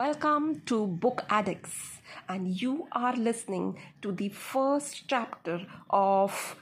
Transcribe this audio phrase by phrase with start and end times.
[0.00, 1.98] Welcome to Book Addicts,
[2.28, 6.54] and you are listening to the first chapter of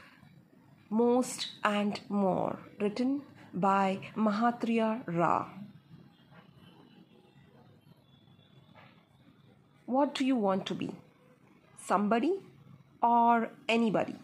[0.88, 3.20] Most and More, written
[3.52, 5.50] by Mahatria Ra.
[9.84, 10.94] What do you want to be?
[11.84, 12.32] Somebody
[13.02, 14.16] or anybody?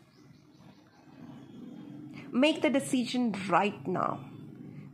[2.32, 4.20] Make the decision right now.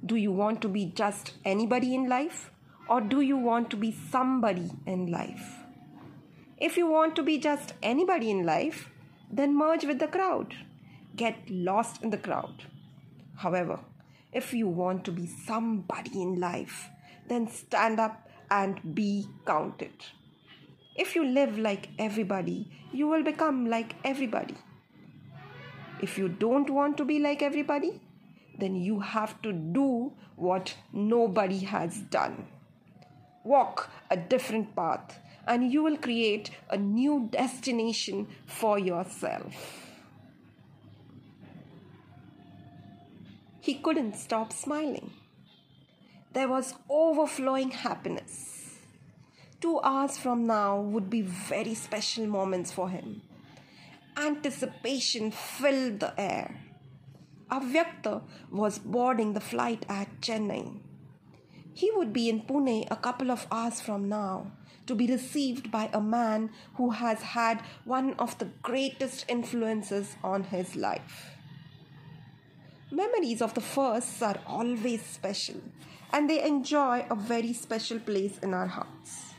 [0.04, 2.50] Do you want to be just anybody in life?
[2.88, 5.56] Or do you want to be somebody in life?
[6.56, 8.90] If you want to be just anybody in life,
[9.30, 10.54] then merge with the crowd.
[11.14, 12.64] Get lost in the crowd.
[13.36, 13.80] However,
[14.32, 16.88] if you want to be somebody in life,
[17.28, 19.92] then stand up and be counted.
[20.96, 24.56] If you live like everybody, you will become like everybody.
[26.00, 28.00] If you don't want to be like everybody,
[28.58, 32.46] then you have to do what nobody has done.
[33.48, 39.54] Walk a different path, and you will create a new destination for yourself.
[43.58, 45.12] He couldn't stop smiling.
[46.34, 48.80] There was overflowing happiness.
[49.62, 53.22] Two hours from now would be very special moments for him.
[54.14, 56.60] Anticipation filled the air.
[57.50, 60.80] Avyakta was boarding the flight at Chennai.
[61.78, 64.50] He would be in Pune a couple of hours from now
[64.88, 70.42] to be received by a man who has had one of the greatest influences on
[70.42, 71.36] his life.
[72.90, 75.60] Memories of the firsts are always special
[76.12, 79.34] and they enjoy a very special place in our hearts.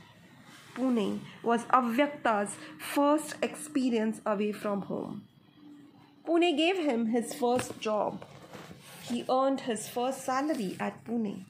[0.75, 5.23] Pune was Avyakta's first experience away from home.
[6.25, 8.23] Pune gave him his first job.
[9.01, 11.43] He earned his first salary at Pune.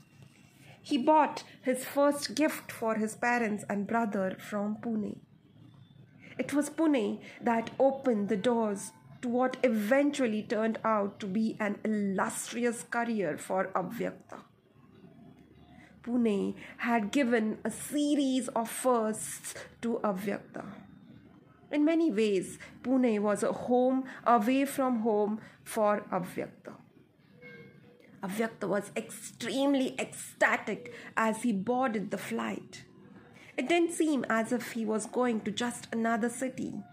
[0.89, 5.17] He bought his first gift for his parents and brother from Pune.
[6.39, 11.77] It was Pune that opened the doors to what eventually turned out to be an
[11.83, 14.39] illustrious career for Avyakta.
[16.01, 20.65] Pune had given a series of firsts to Avyakta.
[21.71, 26.73] In many ways, Pune was a home away from home for Avyakta.
[28.23, 32.83] Avyakta was extremely ecstatic as he boarded the flight.
[33.57, 36.83] It didn't seem as if he was going to just another city.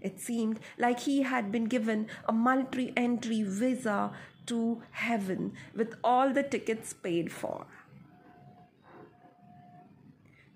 [0.00, 4.12] It seemed like he had been given a multi entry visa
[4.46, 7.66] to heaven with all the tickets paid for.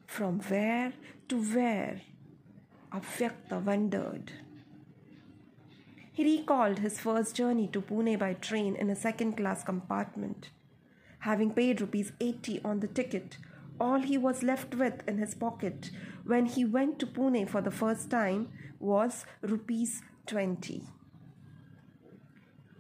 [0.07, 0.93] From where
[1.29, 2.01] to where?
[2.93, 4.33] Avyakta wondered.
[6.15, 10.51] He recalled his first journey to Pune by train in a second class compartment.
[11.19, 13.37] Having paid rupees 80 on the ticket,
[13.81, 15.91] all he was left with in his pocket
[16.25, 20.85] when he went to Pune for the first time was rupees 20.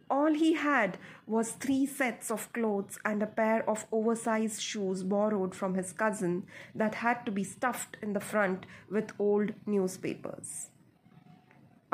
[0.08, 0.96] All he had
[1.26, 6.44] was three sets of clothes and a pair of oversized shoes borrowed from his cousin
[6.72, 10.70] that had to be stuffed in the front with old newspapers.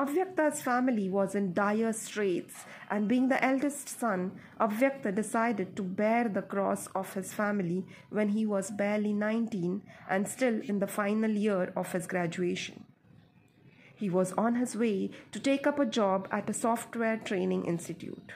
[0.00, 6.26] Avyakta's family was in dire straits, and being the eldest son, Avyakta decided to bear
[6.26, 11.30] the cross of his family when he was barely 19 and still in the final
[11.30, 12.84] year of his graduation.
[13.94, 18.32] He was on his way to take up a job at a software training institute.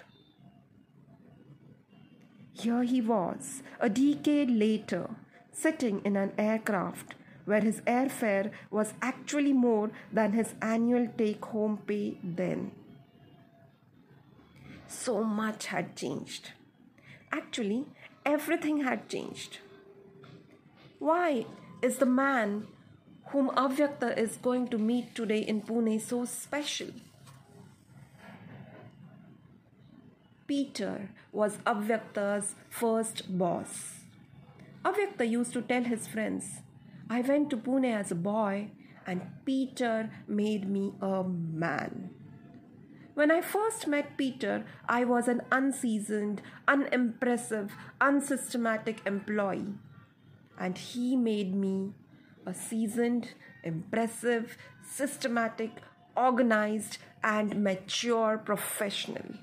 [2.52, 5.08] Here he was, a decade later,
[5.50, 7.14] sitting in an aircraft
[7.44, 12.72] where his airfare was actually more than his annual take home pay then.
[14.87, 16.53] So much had changed.
[17.32, 17.84] Actually,
[18.25, 19.59] everything had changed.
[20.99, 21.47] Why
[21.82, 22.66] is the man
[23.27, 26.88] whom Avyakta is going to meet today in Pune so special?
[30.47, 34.00] Peter was Avyakta's first boss.
[34.84, 36.61] Avyakta used to tell his friends
[37.14, 38.72] I went to Pune as a boy,
[39.06, 42.11] and Peter made me a man.
[43.14, 49.75] When I first met Peter, I was an unseasoned, unimpressive, unsystematic employee,
[50.58, 51.93] and he made me
[52.46, 55.70] a seasoned, impressive, systematic,
[56.17, 59.37] organized, and mature professional.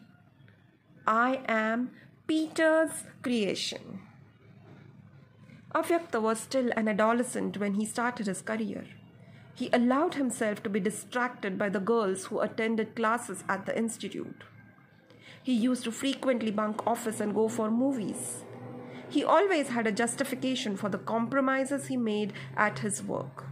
[1.07, 1.91] I am
[2.27, 4.01] Peter's creation.
[5.73, 8.85] Avyakta was still an adolescent when he started his career.
[9.53, 14.43] He allowed himself to be distracted by the girls who attended classes at the institute.
[15.43, 18.43] He used to frequently bunk office and go for movies.
[19.09, 23.45] He always had a justification for the compromises he made at his work.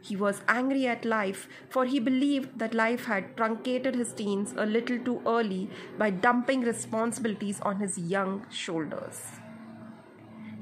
[0.00, 4.66] He was angry at life, for he believed that life had truncated his teens a
[4.66, 9.22] little too early by dumping responsibilities on his young shoulders.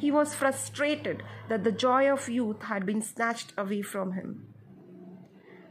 [0.02, 4.52] He was frustrated that the joy of youth had been snatched away from him.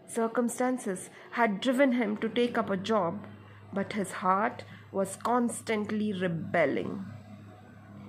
[0.07, 3.27] Circumstances had driven him to take up a job,
[3.73, 7.05] but his heart was constantly rebelling.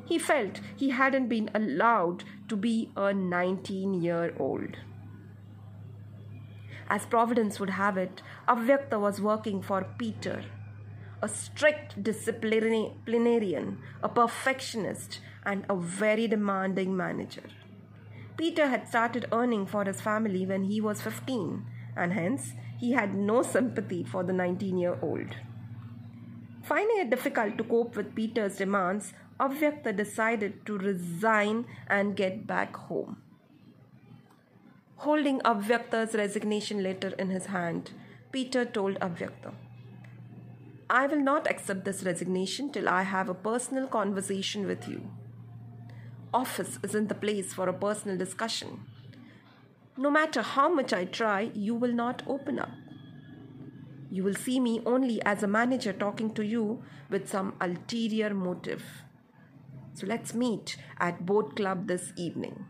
[0.05, 4.77] He felt he hadn't been allowed to be a 19 year old.
[6.89, 10.45] As Providence would have it, Avyakta was working for Peter,
[11.21, 17.45] a strict disciplinarian, a perfectionist, and a very demanding manager.
[18.37, 21.65] Peter had started earning for his family when he was 15,
[21.97, 25.37] and hence he had no sympathy for the 19 year old.
[26.63, 32.77] Finding it difficult to cope with Peter's demands, Avyakta decided to resign and get back
[32.77, 33.21] home.
[34.97, 37.91] Holding Avyakta's resignation letter in his hand,
[38.31, 39.53] Peter told Avyakta,
[40.89, 45.11] I will not accept this resignation till I have a personal conversation with you.
[46.33, 48.87] Office isn't the place for a personal discussion.
[49.97, 52.71] No matter how much I try, you will not open up.
[54.11, 58.85] You will see me only as a manager talking to you with some ulterior motive.
[59.95, 62.67] So let's meet at Boat Club this evening.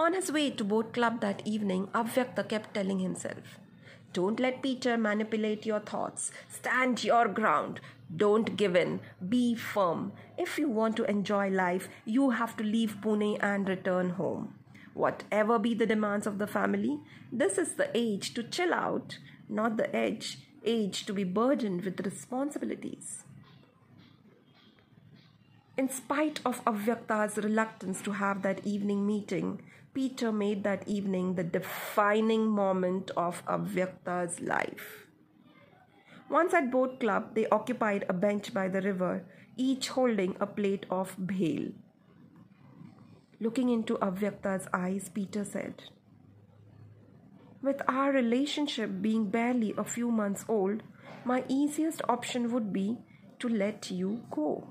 [0.00, 3.58] On his way to boat club that evening, Avyakta kept telling himself,
[4.12, 6.30] Don't let Peter manipulate your thoughts.
[6.48, 7.80] Stand your ground.
[8.14, 9.00] Don't give in.
[9.28, 10.12] Be firm.
[10.38, 14.54] If you want to enjoy life, you have to leave Pune and return home.
[14.94, 17.00] Whatever be the demands of the family,
[17.32, 19.18] this is the age to chill out,
[19.48, 23.24] not the edge, age to be burdened with responsibilities.
[25.76, 29.62] In spite of Avyakta's reluctance to have that evening meeting,
[29.92, 35.06] Peter made that evening the defining moment of Avyakta's life.
[36.28, 39.24] Once at boat club, they occupied a bench by the river,
[39.58, 41.72] each holding a plate of bhel.
[43.40, 45.82] Looking into Avyakta's eyes, Peter said,
[47.62, 50.82] With our relationship being barely a few months old,
[51.24, 52.98] my easiest option would be
[53.40, 54.68] to let you go.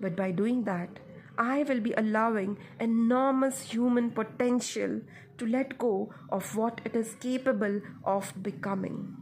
[0.00, 1.00] But by doing that,
[1.38, 5.00] I will be allowing enormous human potential
[5.38, 9.21] to let go of what it is capable of becoming.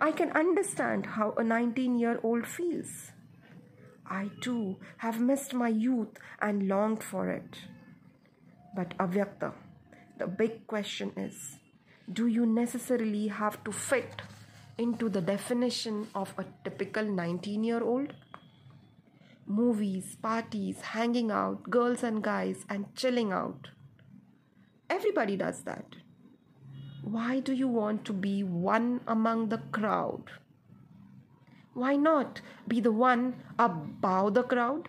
[0.00, 3.12] I can understand how a 19 year old feels.
[4.06, 7.58] I too have missed my youth and longed for it.
[8.74, 9.52] But Avyakta,
[10.18, 11.56] the big question is
[12.12, 14.22] do you necessarily have to fit
[14.78, 18.12] into the definition of a typical 19 year old?
[19.46, 23.68] movies, parties, hanging out, girls and guys, and chilling out.
[24.90, 25.96] Everybody does that.
[27.14, 30.24] Why do you want to be one among the crowd?
[31.72, 34.88] Why not be the one above the crowd?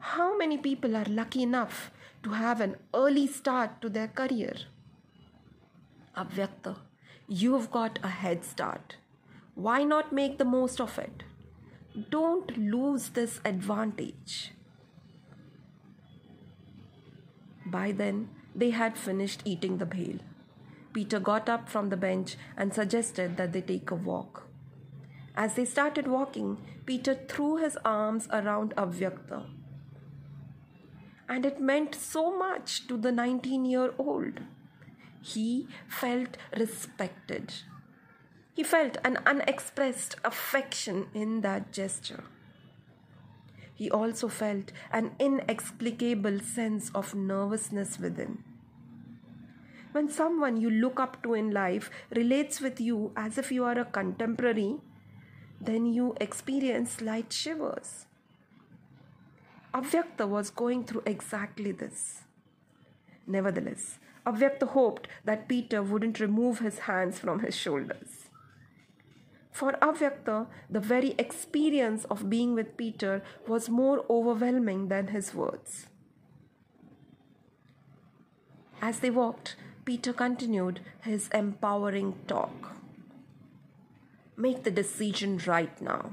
[0.00, 1.90] How many people are lucky enough
[2.24, 4.52] to have an early start to their career?
[6.14, 6.76] Avyakta,
[7.26, 8.96] you've got a head start.
[9.54, 11.22] Why not make the most of it?
[12.10, 14.52] Don't lose this advantage.
[17.64, 20.20] By then, they had finished eating the bhel.
[20.96, 24.48] Peter got up from the bench and suggested that they take a walk.
[25.36, 29.44] As they started walking, Peter threw his arms around Avyakta.
[31.28, 34.40] And it meant so much to the 19 year old.
[35.20, 37.52] He felt respected.
[38.54, 42.24] He felt an unexpressed affection in that gesture.
[43.74, 48.44] He also felt an inexplicable sense of nervousness within.
[49.96, 53.78] When someone you look up to in life relates with you as if you are
[53.78, 54.76] a contemporary,
[55.58, 58.04] then you experience light shivers.
[59.72, 62.24] Avyakta was going through exactly this.
[63.26, 68.28] Nevertheless, Avyakta hoped that Peter wouldn't remove his hands from his shoulders.
[69.50, 75.86] For Avyakta, the very experience of being with Peter was more overwhelming than his words.
[78.82, 82.72] As they walked, Peter continued his empowering talk.
[84.36, 86.10] Make the decision right now.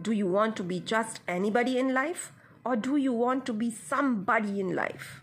[0.00, 2.32] Do you want to be just anybody in life
[2.64, 5.20] or do you want to be somebody in life?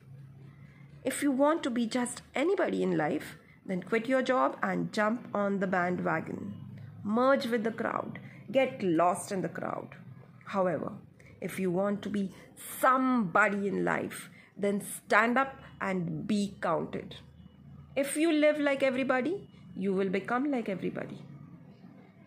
[1.03, 5.27] If you want to be just anybody in life, then quit your job and jump
[5.33, 6.53] on the bandwagon
[7.03, 8.19] merge with the crowd,
[8.51, 9.89] get lost in the crowd.
[10.45, 10.93] However,
[11.41, 12.31] if you want to be
[12.79, 17.17] somebody in life, then stand up and be counted.
[17.95, 21.21] If you live like everybody, you will become like everybody.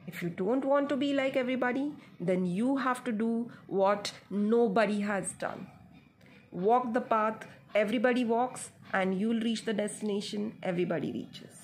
[0.07, 5.01] If you don't want to be like everybody, then you have to do what nobody
[5.01, 5.67] has done.
[6.53, 11.57] Walk the path everybody walks, and you'll reach the destination everybody reaches.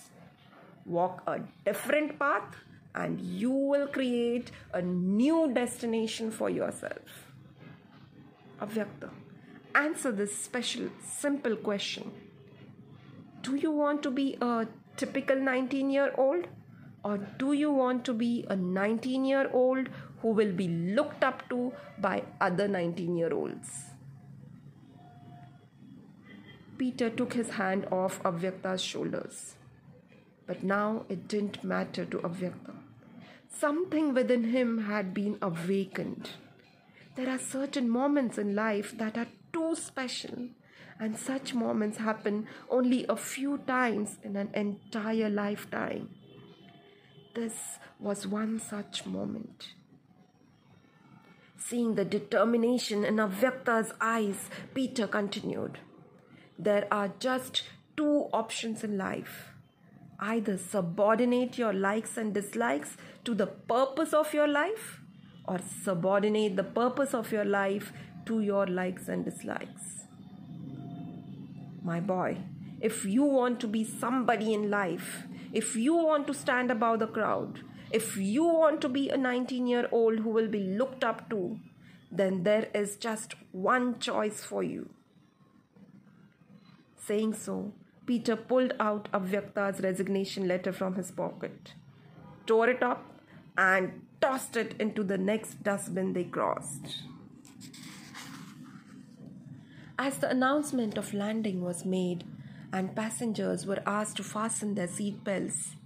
[0.85, 2.57] Walk a different path,
[2.95, 7.23] and you will create a new destination for yourself.
[8.61, 9.11] Avyakta,
[9.77, 12.11] answer this special, simple question
[13.43, 16.47] Do you want to be a typical 19 year old?
[17.05, 19.89] Or do you want to be a 19 year old
[20.21, 23.71] who will be looked up to by other 19 year olds?
[26.79, 29.55] Peter took his hand off Avyakta's shoulders.
[30.47, 32.75] But now it didn't matter to Avyakta.
[33.49, 36.31] Something within him had been awakened.
[37.15, 40.49] There are certain moments in life that are too special,
[41.03, 46.09] and such moments happen only a few times in an entire lifetime.
[47.35, 49.73] This was one such moment.
[51.57, 55.81] Seeing the determination in Avyakta's eyes, Peter continued
[56.57, 57.65] There are just
[57.97, 59.49] two options in life
[60.21, 65.01] either subordinate your likes and dislikes to the purpose of your life,
[65.49, 67.93] or subordinate the purpose of your life
[68.25, 70.03] to your likes and dislikes.
[71.85, 72.39] My boy,
[72.81, 77.07] if you want to be somebody in life, if you want to stand above the
[77.07, 77.61] crowd,
[77.91, 81.59] if you want to be a 19 year old who will be looked up to,
[82.11, 84.91] then there is just one choice for you.
[86.97, 87.73] Saying so,
[88.07, 91.75] Peter pulled out Avyakta's resignation letter from his pocket,
[92.47, 93.05] tore it up,
[93.57, 97.03] and tossed it into the next dustbin they crossed.
[100.05, 102.25] As the announcement of landing was made,
[102.73, 105.77] and passengers were asked to fasten their seat belts.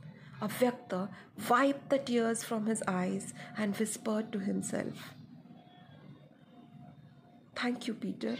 [0.40, 1.10] Avyakta
[1.50, 5.10] wiped the tears from his eyes and whispered to himself,
[7.54, 8.38] Thank you, Peter.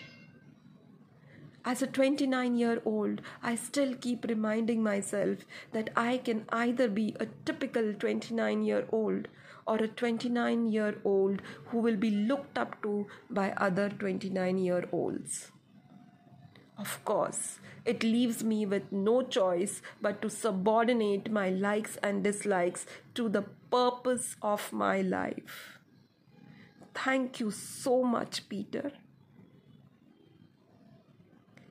[1.63, 5.41] As a 29 year old, I still keep reminding myself
[5.73, 9.29] that I can either be a typical 29 year old
[9.67, 14.89] or a 29 year old who will be looked up to by other 29 year
[14.91, 15.51] olds.
[16.79, 22.87] Of course, it leaves me with no choice but to subordinate my likes and dislikes
[23.15, 25.79] to the purpose of my life.
[26.95, 28.93] Thank you so much, Peter.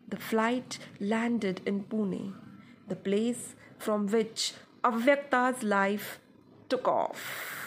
[0.07, 2.33] The flight landed in Pune,
[2.87, 6.19] the place from which Avyakta's life
[6.69, 7.64] took off.